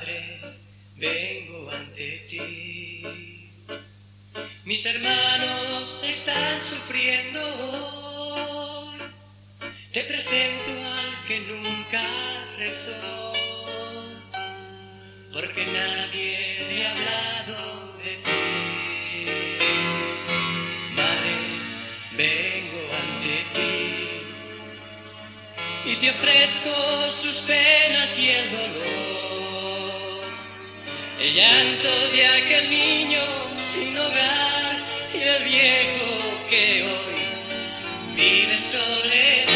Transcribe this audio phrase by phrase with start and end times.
[0.00, 0.40] Madre,
[0.96, 3.04] vengo ante ti.
[4.64, 8.98] Mis hermanos están sufriendo hoy.
[9.92, 12.02] Te presento al que nunca
[12.56, 13.32] rezó,
[15.34, 19.58] porque nadie le ha hablado de ti.
[20.94, 21.36] Madre,
[22.16, 23.70] vengo ante ti
[25.84, 26.70] y te ofrezco
[27.10, 29.59] sus penas y el dolor,
[31.20, 33.20] el llanto de aquel niño
[33.62, 34.76] sin hogar
[35.12, 39.49] y el viejo que hoy vive en soledad.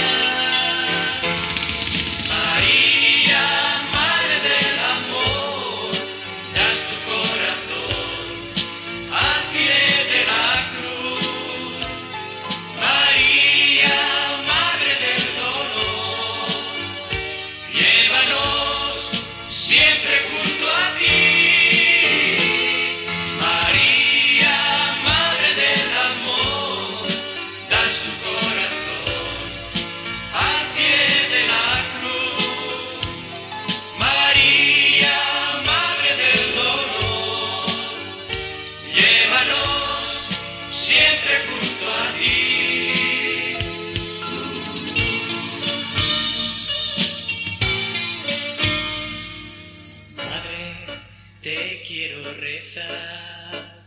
[51.45, 53.85] Te quiero rezar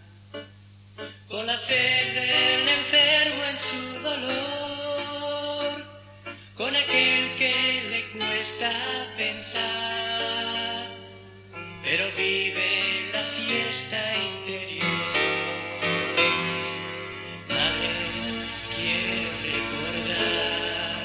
[1.28, 5.84] con la fe del enfermo en su dolor,
[6.54, 8.72] con aquel que le cuesta
[9.18, 10.86] pensar,
[11.84, 14.00] pero vive la fiesta
[14.38, 14.86] interior.
[17.50, 17.90] Madre,
[18.76, 21.02] quiero recordar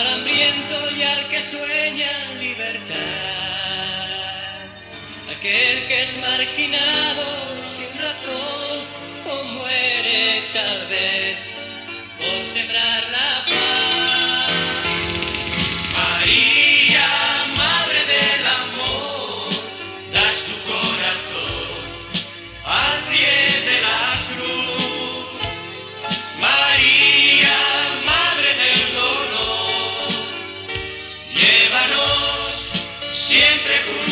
[0.00, 3.47] al hambriento y al que sueña libertad,
[5.38, 7.24] aquel que es marginado
[7.64, 8.78] sin razón
[9.30, 11.36] o muere tal vez
[12.18, 14.52] por sembrar la paz.
[15.92, 17.08] María,
[17.56, 19.48] Madre del Amor,
[20.12, 21.68] das tu corazón
[22.64, 25.28] al pie de la cruz.
[26.40, 27.58] María,
[28.04, 30.08] Madre del Dolor,
[31.32, 34.07] llévanos siempre junto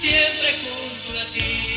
[0.00, 1.69] siempre junto a ti.